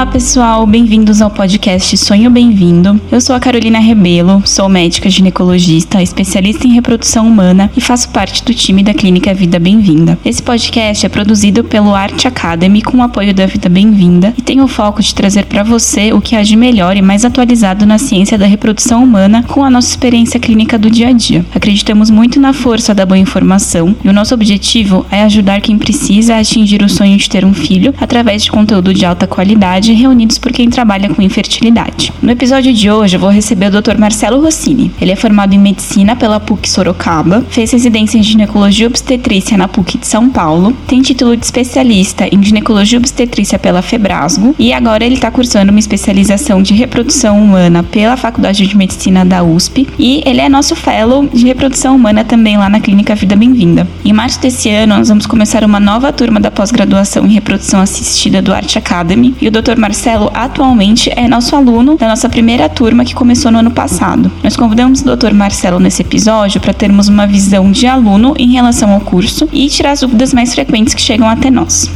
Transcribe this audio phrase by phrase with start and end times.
[0.00, 2.98] Olá, pessoal, bem-vindos ao podcast Sonho Bem-vindo.
[3.12, 8.42] Eu sou a Carolina Rebelo, sou médica ginecologista, especialista em reprodução humana e faço parte
[8.42, 10.18] do time da Clínica Vida Bem-vinda.
[10.24, 14.62] Esse podcast é produzido pelo Art Academy com o apoio da Vida Bem-vinda e tem
[14.62, 17.98] o foco de trazer para você o que há de melhor e mais atualizado na
[17.98, 21.44] ciência da reprodução humana com a nossa experiência clínica do dia a dia.
[21.54, 26.36] Acreditamos muito na força da boa informação e o nosso objetivo é ajudar quem precisa
[26.36, 30.38] a atingir o sonho de ter um filho através de conteúdo de alta qualidade reunidos
[30.38, 32.12] por quem trabalha com infertilidade.
[32.22, 33.98] No episódio de hoje eu vou receber o Dr.
[33.98, 34.90] Marcelo Rossini.
[35.00, 39.98] Ele é formado em medicina pela PUC Sorocaba, fez residência em ginecologia obstetrícia na PUC
[39.98, 45.14] de São Paulo, tem título de especialista em ginecologia obstetrícia pela Febrasgo e agora ele
[45.14, 50.40] está cursando uma especialização de reprodução humana pela Faculdade de Medicina da USP e ele
[50.40, 53.86] é nosso fellow de reprodução humana também lá na Clínica Vida Bem-vinda.
[54.04, 58.42] Em março desse ano nós vamos começar uma nova turma da pós-graduação em reprodução assistida
[58.42, 59.76] do Arte Academy e o Dr.
[59.80, 64.30] Marcelo atualmente é nosso aluno da nossa primeira turma que começou no ano passado.
[64.44, 65.32] Nós convidamos o Dr.
[65.32, 69.92] Marcelo nesse episódio para termos uma visão de aluno em relação ao curso e tirar
[69.92, 71.90] as dúvidas mais frequentes que chegam até nós.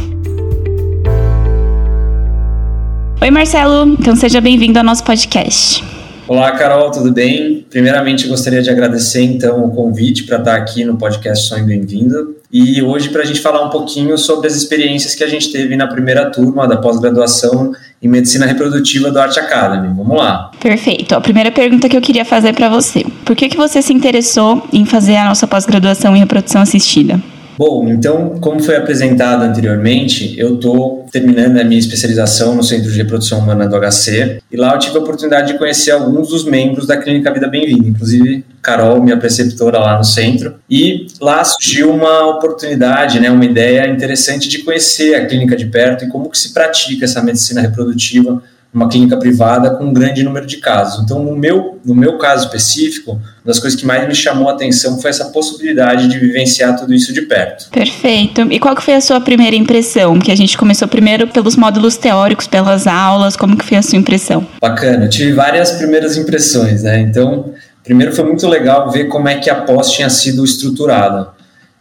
[3.21, 5.94] Oi, Marcelo, então seja bem-vindo ao nosso podcast.
[6.27, 7.67] Olá, Carol, tudo bem?
[7.69, 12.81] Primeiramente, gostaria de agradecer então o convite para estar aqui no podcast Sonho Bem-vindo e
[12.83, 15.87] hoje para a gente falar um pouquinho sobre as experiências que a gente teve na
[15.87, 19.95] primeira turma da pós-graduação em Medicina Reprodutiva do Art Academy.
[19.95, 20.51] Vamos lá.
[20.59, 21.15] Perfeito.
[21.15, 24.67] A primeira pergunta que eu queria fazer para você: por que, que você se interessou
[24.73, 27.21] em fazer a nossa pós-graduação em reprodução assistida?
[27.57, 32.97] Bom, então, como foi apresentado anteriormente, eu estou terminando a minha especialização no Centro de
[32.97, 36.87] Reprodução Humana do HC e lá eu tive a oportunidade de conhecer alguns dos membros
[36.87, 42.27] da Clínica Vida Bem-vinda, inclusive Carol, minha preceptora lá no centro, e lá surgiu uma
[42.27, 46.53] oportunidade, né, uma ideia interessante de conhecer a clínica de perto e como que se
[46.53, 48.43] pratica essa medicina reprodutiva
[48.75, 51.05] uma clínica privada com um grande número de casos.
[51.05, 54.53] Então, no meu, no meu caso específico, uma das coisas que mais me chamou a
[54.53, 57.71] atenção foi essa possibilidade de vivenciar tudo isso de perto.
[57.71, 58.41] Perfeito.
[58.51, 60.19] E qual que foi a sua primeira impressão?
[60.19, 63.97] Que a gente começou primeiro pelos módulos teóricos, pelas aulas, como que foi a sua
[63.97, 64.45] impressão?
[64.61, 67.01] Bacana, eu tive várias primeiras impressões, né?
[67.01, 71.29] Então, primeiro foi muito legal ver como é que a pós tinha sido estruturada.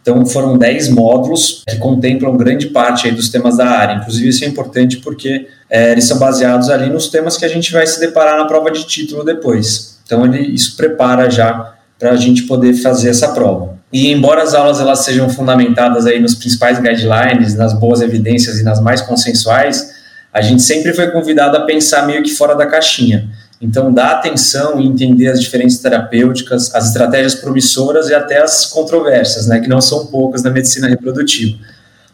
[0.00, 3.94] Então, foram 10 módulos que contemplam grande parte dos temas da área.
[3.94, 7.72] Inclusive, isso é importante porque é, eles são baseados ali nos temas que a gente
[7.72, 9.98] vai se deparar na prova de título depois.
[10.06, 13.76] Então, ele, isso prepara já para a gente poder fazer essa prova.
[13.92, 18.62] E embora as aulas elas sejam fundamentadas aí nos principais guidelines, nas boas evidências e
[18.62, 19.92] nas mais consensuais,
[20.32, 23.28] a gente sempre foi convidado a pensar meio que fora da caixinha.
[23.60, 29.48] Então, dar atenção e entender as diferentes terapêuticas, as estratégias promissoras e até as controvérsias,
[29.48, 31.58] né, que não são poucas na medicina reprodutiva.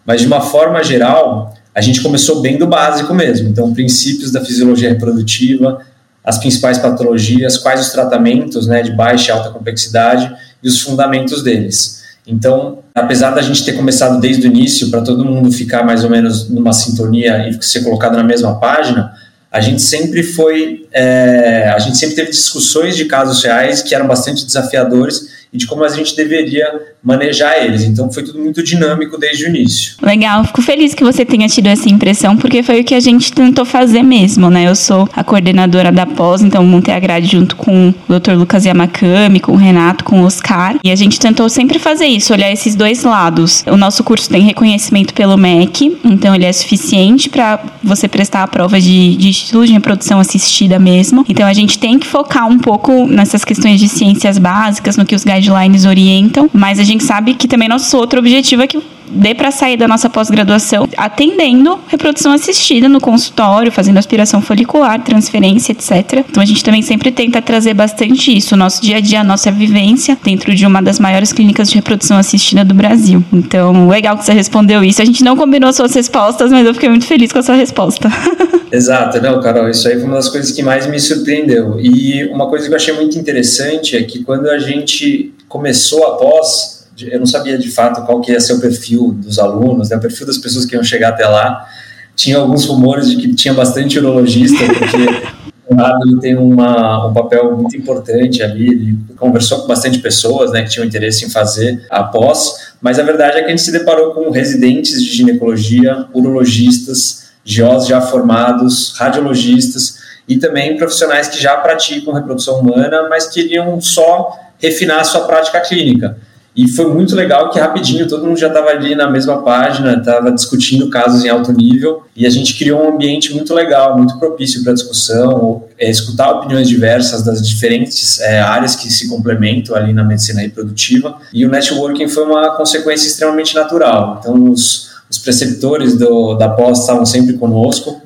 [0.06, 3.48] Mas, de uma forma geral, a gente começou bem do básico mesmo.
[3.48, 5.80] Então, princípios da fisiologia reprodutiva,
[6.24, 10.30] as principais patologias, quais os tratamentos né, de baixa e alta complexidade
[10.62, 12.00] e os fundamentos deles.
[12.26, 16.10] Então, apesar da gente ter começado desde o início para todo mundo ficar mais ou
[16.10, 19.12] menos numa sintonia e ser colocado na mesma página,
[19.50, 24.06] a gente sempre foi, é, a gente sempre teve discussões de casos reais que eram
[24.06, 27.82] bastante desafiadores e de como a gente deveria manejar eles.
[27.82, 29.94] Então foi tudo muito dinâmico desde o início.
[30.02, 33.32] Legal, fico feliz que você tenha tido essa impressão, porque foi o que a gente
[33.32, 34.68] tentou fazer mesmo, né?
[34.68, 38.32] Eu sou a coordenadora da pós, então montei a grade junto com o Dr.
[38.32, 42.32] Lucas Yamakami, com o Renato, com o Oscar, e a gente tentou sempre fazer isso,
[42.32, 43.64] olhar esses dois lados.
[43.66, 48.48] O nosso curso tem reconhecimento pelo MEC, então ele é suficiente para você prestar a
[48.48, 51.24] prova de, de título de reprodução assistida mesmo.
[51.28, 55.14] Então a gente tem que focar um pouco nessas questões de ciências básicas, no que
[55.14, 58.78] os guidelines orientam, mas a gente sabe que também nosso outro objetivo é que
[59.10, 65.72] dê para sair da nossa pós-graduação atendendo reprodução assistida no consultório, fazendo aspiração folicular, transferência,
[65.72, 66.24] etc.
[66.28, 70.16] Então a gente também sempre tenta trazer bastante isso, nosso dia a dia, nossa vivência
[70.22, 73.22] dentro de uma das maiores clínicas de reprodução assistida do Brasil.
[73.32, 75.02] Então, legal que você respondeu isso.
[75.02, 78.10] A gente não combinou suas respostas, mas eu fiquei muito feliz com a sua resposta.
[78.72, 81.80] Exato, não, Carol, isso aí foi uma das coisas que mais me surpreendeu.
[81.80, 86.16] E uma coisa que eu achei muito interessante é que quando a gente começou a
[86.16, 89.96] pós, eu não sabia de fato qual que ia ser o perfil dos alunos, né,
[89.96, 91.66] o perfil das pessoas que iam chegar até lá.
[92.14, 94.96] Tinha alguns rumores de que tinha bastante urologista, porque
[95.68, 100.62] o lado tem uma, um papel muito importante ali, ele conversou com bastante pessoas né,
[100.62, 103.72] que tinham interesse em fazer a pós, mas a verdade é que a gente se
[103.72, 109.98] deparou com residentes de ginecologia, urologistas, GOs já formados, radiologistas
[110.28, 115.60] e também profissionais que já praticam reprodução humana, mas queriam só refinar a sua prática
[115.60, 116.16] clínica.
[116.54, 120.32] E foi muito legal que rapidinho todo mundo já estava ali na mesma página, estava
[120.32, 124.62] discutindo casos em alto nível e a gente criou um ambiente muito legal, muito propício
[124.64, 130.02] para discussão, é, escutar opiniões diversas das diferentes é, áreas que se complementam ali na
[130.02, 131.18] medicina reprodutiva.
[131.32, 134.18] E o networking foi uma consequência extremamente natural.
[134.20, 138.00] Então, os, os preceptores do, da pós estavam sempre conosco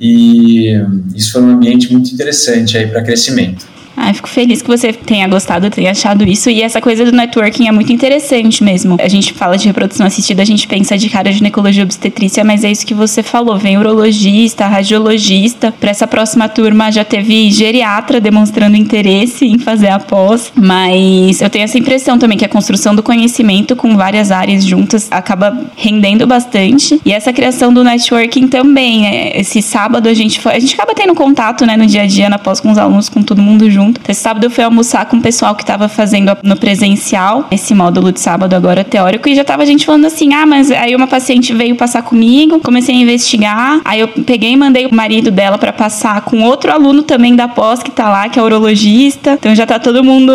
[0.00, 0.72] e
[1.14, 3.66] isso foi um ambiente muito interessante aí para crescimento.
[3.96, 6.50] Ah, fico feliz que você tenha gostado, tenha achado isso.
[6.50, 8.96] E essa coisa do networking é muito interessante mesmo.
[9.00, 12.70] A gente fala de reprodução assistida, a gente pensa de cara ginecologia obstetrícia, mas é
[12.70, 13.56] isso que você falou.
[13.56, 15.72] Vem urologista, radiologista.
[15.72, 20.52] Para essa próxima turma já teve geriatra demonstrando interesse em fazer a pós.
[20.54, 25.08] Mas eu tenho essa impressão também que a construção do conhecimento com várias áreas juntas
[25.10, 27.00] acaba rendendo bastante.
[27.02, 29.06] E essa criação do networking também.
[29.06, 30.52] É, esse sábado a gente foi.
[30.52, 33.08] A gente acaba tendo contato né, no dia a dia na pós com os alunos,
[33.08, 36.36] com todo mundo junto Esse sábado eu fui almoçar com o pessoal que estava fazendo
[36.42, 40.32] no presencial, esse módulo de sábado agora teórico, e já tava a gente falando assim:
[40.34, 44.56] ah, mas aí uma paciente veio passar comigo, comecei a investigar, aí eu peguei e
[44.56, 48.28] mandei o marido dela para passar com outro aluno também da pós que tá lá,
[48.28, 49.32] que é urologista.
[49.32, 50.32] Então já tá todo mundo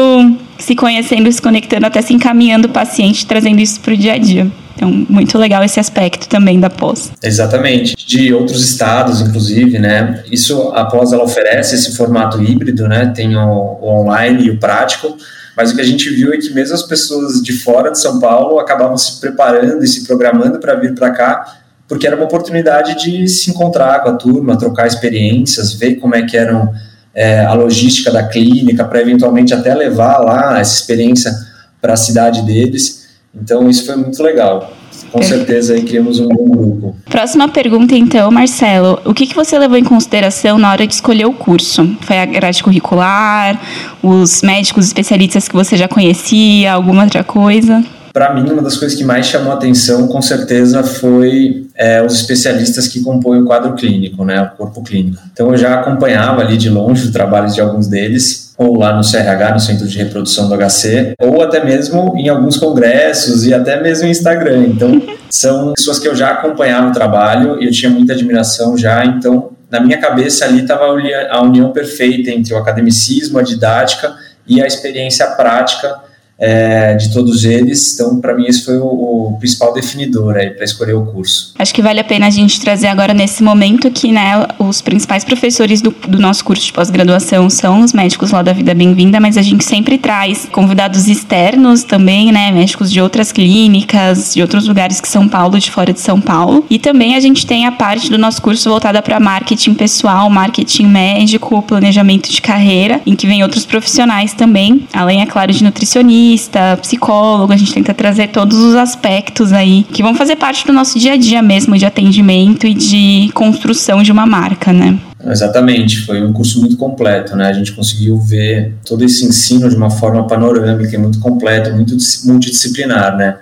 [0.57, 4.50] se conhecendo, se conectando, até se encaminhando o paciente, trazendo isso pro dia a dia.
[4.81, 7.12] Então, muito legal esse aspecto também da pós.
[7.22, 7.95] Exatamente.
[7.95, 10.24] De outros estados, inclusive, né?
[10.31, 13.13] Isso, a pós, ela oferece esse formato híbrido, né?
[13.16, 15.16] Tem o, o online e o prático,
[15.56, 18.19] mas o que a gente viu é que mesmo as pessoas de fora de São
[18.19, 23.04] Paulo acabavam se preparando e se programando para vir para cá, porque era uma oportunidade
[23.04, 26.74] de se encontrar com a turma, trocar experiências, ver como é que eram
[27.13, 31.31] é, a logística da clínica, para eventualmente até levar lá essa experiência
[31.80, 33.00] para a cidade deles.
[33.36, 34.74] Então isso foi muito legal.
[35.12, 36.95] Com certeza aí criamos um bom grupo.
[37.10, 39.00] Próxima pergunta então, Marcelo.
[39.06, 41.98] O que, que você levou em consideração na hora de escolher o curso?
[42.01, 43.60] Foi a grade curricular,
[44.01, 47.83] os médicos especialistas que você já conhecia, alguma outra coisa?
[48.13, 52.13] Para mim, uma das coisas que mais chamou a atenção, com certeza, foi é, os
[52.13, 55.22] especialistas que compõem o quadro clínico, né, o corpo clínico.
[55.31, 59.01] Então, eu já acompanhava ali de longe o trabalho de alguns deles, ou lá no
[59.01, 63.81] CRH, no Centro de Reprodução do HC, ou até mesmo em alguns congressos e até
[63.81, 64.63] mesmo em Instagram.
[64.63, 69.03] Então, são pessoas que eu já acompanhava o trabalho e eu tinha muita admiração já.
[69.06, 74.13] Então, na minha cabeça ali estava a união perfeita entre o academicismo, a didática
[74.45, 76.11] e a experiência prática
[76.41, 77.93] é, de todos eles.
[77.93, 81.53] Então, para mim, esse foi o, o principal definidor aí para escolher o curso.
[81.59, 85.23] Acho que vale a pena a gente trazer agora nesse momento que né, os principais
[85.23, 89.38] professores do, do nosso curso de pós-graduação são os médicos lá da Vida Bem-vinda, mas
[89.38, 94.99] a gente sempre traz convidados externos também, né, médicos de outras clínicas, de outros lugares
[94.99, 96.65] que São Paulo, de fora de São Paulo.
[96.69, 100.88] E também a gente tem a parte do nosso curso voltada para marketing pessoal, marketing
[100.88, 106.31] médico, planejamento de carreira, em que vem outros profissionais também, além, é claro, de nutricionistas
[106.31, 110.74] nutricionista, psicólogo, a gente tenta trazer todos os aspectos aí que vão fazer parte do
[110.74, 114.98] nosso dia a dia mesmo de atendimento e de construção de uma marca, né?
[115.24, 117.48] Exatamente, foi um curso muito completo, né?
[117.48, 121.95] A gente conseguiu ver todo esse ensino de uma forma panorâmica e muito completo, muito
[122.25, 123.38] multidisciplinar, né?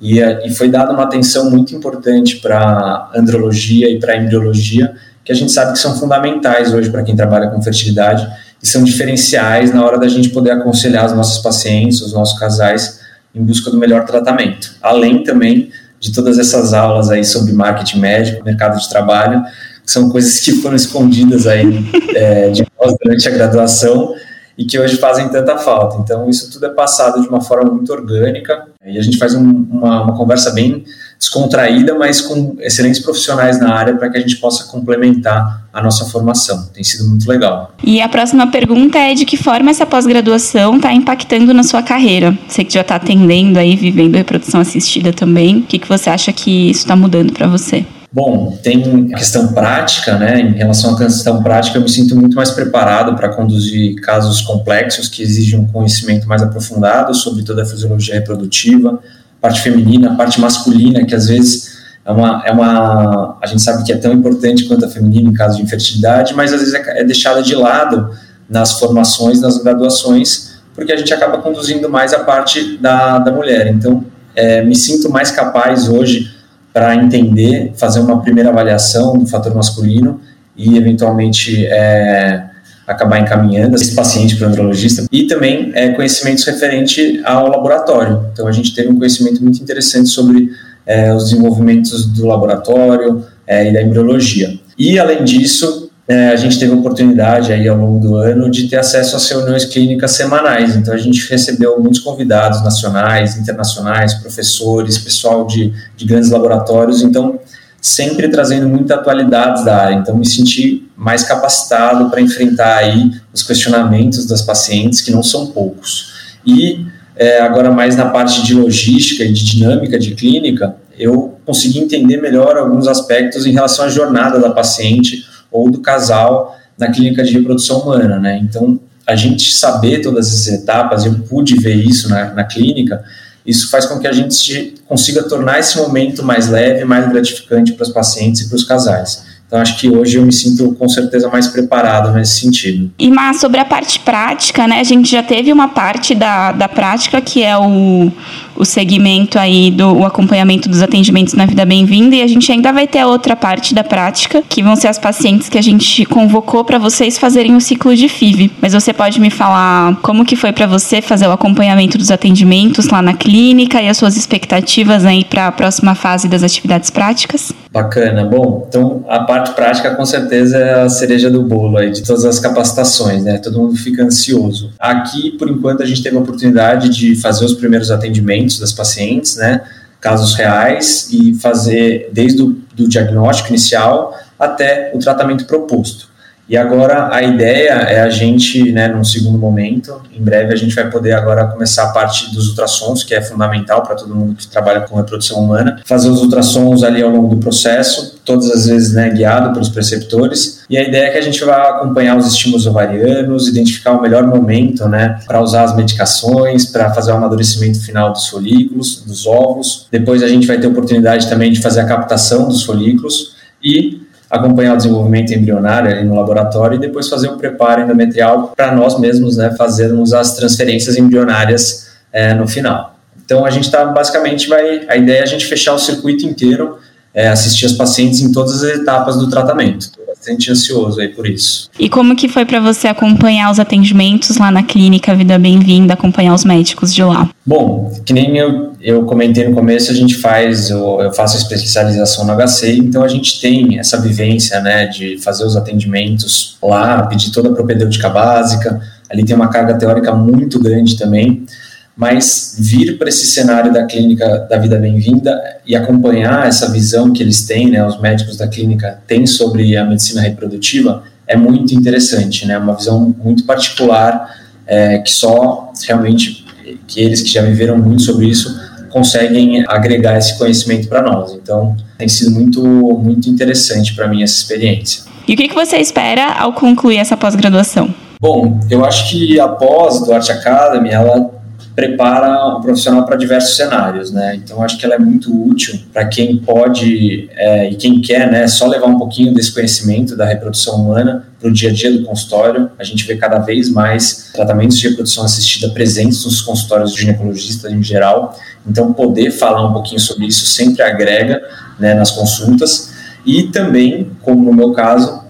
[0.00, 4.94] E, e foi dada uma atenção muito importante para andrologia e para embriologia,
[5.24, 8.28] que a gente sabe que são fundamentais hoje para quem trabalha com fertilidade
[8.66, 12.98] que são diferenciais na hora da gente poder aconselhar os nossos pacientes, os nossos casais,
[13.32, 14.74] em busca do melhor tratamento.
[14.82, 15.70] Além também
[16.00, 19.40] de todas essas aulas aí sobre marketing médico, mercado de trabalho,
[19.84, 24.12] que são coisas que foram escondidas aí é, de nós durante a graduação
[24.58, 25.98] e que hoje fazem tanta falta.
[26.02, 29.48] Então, isso tudo é passado de uma forma muito orgânica e a gente faz um,
[29.70, 30.84] uma, uma conversa bem
[31.26, 36.06] descontraída, mas com excelentes profissionais na área para que a gente possa complementar a nossa
[36.06, 36.68] formação.
[36.72, 37.74] Tem sido muito legal.
[37.84, 42.36] E a próxima pergunta é de que forma essa pós-graduação está impactando na sua carreira?
[42.48, 46.32] Você que já está atendendo aí, vivendo reprodução assistida também, o que, que você acha
[46.32, 47.84] que isso está mudando para você?
[48.12, 50.40] Bom, tem a questão prática, né?
[50.40, 55.06] Em relação à questão prática, eu me sinto muito mais preparado para conduzir casos complexos
[55.06, 58.98] que exigem um conhecimento mais aprofundado sobre toda a fisiologia reprodutiva,
[59.40, 63.36] parte feminina, parte masculina, que às vezes é uma, é uma.
[63.42, 66.52] A gente sabe que é tão importante quanto a feminina em caso de infertilidade, mas
[66.52, 68.10] às vezes é, é deixada de lado
[68.48, 73.66] nas formações, nas graduações, porque a gente acaba conduzindo mais a parte da, da mulher.
[73.66, 74.04] Então,
[74.36, 76.34] é, me sinto mais capaz hoje
[76.72, 80.20] para entender, fazer uma primeira avaliação do fator masculino
[80.56, 82.44] e, eventualmente, é,
[82.86, 88.26] acabar encaminhando esse paciente para o andrologista e também é, conhecimentos referente ao laboratório.
[88.32, 90.50] Então a gente teve um conhecimento muito interessante sobre
[90.86, 94.56] é, os desenvolvimentos do laboratório é, e da embriologia.
[94.78, 98.68] E além disso, é, a gente teve a oportunidade aí ao longo do ano de
[98.68, 100.76] ter acesso às reuniões clínicas semanais.
[100.76, 107.02] Então a gente recebeu muitos convidados nacionais, internacionais, professores, pessoal de, de grandes laboratórios.
[107.02, 107.40] Então
[107.86, 109.94] sempre trazendo muita atualidade da área.
[109.94, 115.46] Então me senti mais capacitado para enfrentar aí os questionamentos das pacientes que não são
[115.46, 116.12] poucos.
[116.44, 121.78] E é, agora mais na parte de logística e de dinâmica de clínica, eu consegui
[121.78, 127.22] entender melhor alguns aspectos em relação à jornada da paciente ou do casal na clínica
[127.22, 128.38] de reprodução humana, né?
[128.42, 133.04] Então, a gente saber todas essas etapas, eu pude ver isso na, na clínica,
[133.46, 137.84] isso faz com que a gente consiga tornar esse momento mais leve, mais gratificante para
[137.84, 139.24] os pacientes e para os casais.
[139.46, 142.90] Então, acho que hoje eu me sinto com certeza mais preparado nesse sentido.
[142.98, 144.80] E, Mas, sobre a parte prática, né?
[144.80, 148.10] A gente já teve uma parte da, da prática que é o,
[148.56, 152.72] o segmento aí do o acompanhamento dos atendimentos na Vida Bem-vinda e a gente ainda
[152.72, 156.04] vai ter a outra parte da prática, que vão ser as pacientes que a gente
[156.06, 158.50] convocou para vocês fazerem o ciclo de FIV.
[158.60, 162.88] Mas você pode me falar como que foi para você fazer o acompanhamento dos atendimentos
[162.88, 167.52] lá na clínica e as suas expectativas aí para a próxima fase das atividades práticas?
[167.72, 168.24] Bacana.
[168.24, 172.24] Bom, então a parte prática com certeza é a cereja do bolo aí de todas
[172.24, 173.38] as capacitações, né?
[173.38, 174.70] Todo mundo fica ansioso.
[174.78, 179.36] Aqui, por enquanto, a gente teve a oportunidade de fazer os primeiros atendimentos das pacientes,
[179.36, 179.62] né?
[180.00, 186.08] Casos reais e fazer desde o do diagnóstico inicial até o tratamento proposto.
[186.48, 190.74] E agora a ideia é a gente, né, num segundo momento, em breve a gente
[190.76, 194.46] vai poder agora começar a parte dos ultrassons, que é fundamental para todo mundo que
[194.46, 198.94] trabalha com reprodução humana, fazer os ultrassons ali ao longo do processo, todas as vezes,
[198.94, 200.64] né, guiado pelos preceptores.
[200.70, 204.24] E a ideia é que a gente vai acompanhar os estímulos ovarianos, identificar o melhor
[204.24, 209.88] momento, né, para usar as medicações, para fazer o amadurecimento final dos folículos, dos ovos.
[209.90, 214.05] Depois a gente vai ter oportunidade também de fazer a captação dos folículos e
[214.36, 218.98] acompanhar o desenvolvimento embrionário ali no laboratório e depois fazer o preparo endometrial para nós
[218.98, 222.98] mesmos, né, fazermos as transferências embrionárias é, no final.
[223.24, 226.78] Então a gente está basicamente vai a ideia é a gente fechar o circuito inteiro,
[227.12, 229.95] é, assistir as pacientes em todas as etapas do tratamento
[230.26, 231.70] bastante ansioso aí por isso.
[231.78, 236.34] E como que foi para você acompanhar os atendimentos lá na clínica Vida Bem-vinda, acompanhar
[236.34, 237.30] os médicos de lá?
[237.44, 242.26] Bom, que nem eu, eu comentei no começo, a gente faz, eu, eu faço especialização
[242.26, 247.30] no HC, então a gente tem essa vivência, né, de fazer os atendimentos lá, pedir
[247.30, 251.46] toda a propedêutica básica, ali tem uma carga teórica muito grande também,
[251.96, 257.22] mas vir para esse cenário da clínica da vida bem-vinda e acompanhar essa visão que
[257.22, 262.46] eles têm, né, os médicos da clínica têm sobre a medicina reprodutiva, é muito interessante,
[262.46, 264.30] né, uma visão muito particular
[264.66, 266.44] é, que só realmente
[266.86, 268.54] que eles que já viveram muito sobre isso
[268.90, 271.32] conseguem agregar esse conhecimento para nós.
[271.32, 275.04] Então, tem sido muito muito interessante para mim essa experiência.
[275.28, 277.92] E o que, que você espera ao concluir essa pós-graduação?
[278.20, 281.35] Bom, eu acho que a pós do Art Academy, ela
[281.76, 284.34] prepara o profissional para diversos cenários, né?
[284.34, 288.48] Então acho que ela é muito útil para quem pode é, e quem quer, né?
[288.48, 292.02] Só levar um pouquinho desse conhecimento da reprodução humana para o dia a dia do
[292.02, 292.70] consultório.
[292.78, 297.70] A gente vê cada vez mais tratamentos de reprodução assistida presentes nos consultórios de ginecologistas
[297.70, 298.34] em geral.
[298.66, 301.42] Então poder falar um pouquinho sobre isso sempre agrega,
[301.78, 301.92] né?
[301.92, 302.94] Nas consultas
[303.26, 305.20] e também, como no meu caso,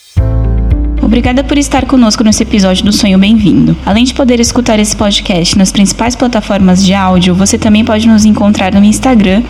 [1.13, 3.77] Obrigada por estar conosco nesse episódio do Sonho Bem-vindo.
[3.85, 8.25] Além de poder escutar esse podcast nas principais plataformas de áudio, você também pode nos
[8.25, 9.43] encontrar no Instagram,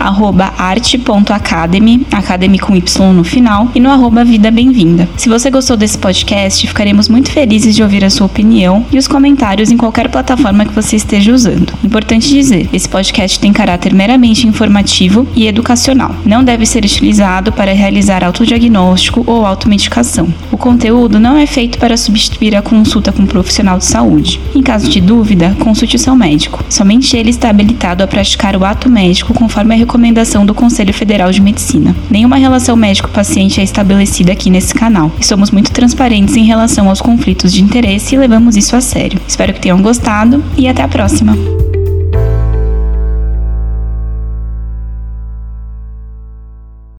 [0.57, 5.07] arte.academy, academy com Y no final, e no arroba Vida Bem-vinda.
[5.15, 9.07] Se você gostou desse podcast, ficaremos muito felizes de ouvir a sua opinião e os
[9.07, 11.71] comentários em qualquer plataforma que você esteja usando.
[11.81, 16.13] Importante dizer, esse podcast tem caráter meramente informativo e educacional.
[16.25, 20.27] Não deve ser utilizado para realizar autodiagnóstico ou automedicação.
[20.51, 24.41] O conteúdo não é feito para substituir a consulta com um profissional de saúde.
[24.55, 26.63] Em caso de dúvida, consulte seu médico.
[26.67, 31.31] Somente ele está habilitado a praticar o ato médico conforme a recomendação do Conselho Federal
[31.31, 31.95] de Medicina.
[32.09, 37.01] Nenhuma relação médico-paciente é estabelecida aqui nesse canal e somos muito transparentes em relação aos
[37.01, 39.21] conflitos de interesse e levamos isso a sério.
[39.27, 41.72] Espero que tenham gostado e até a próxima!